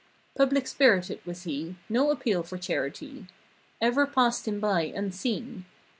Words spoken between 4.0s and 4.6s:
passed him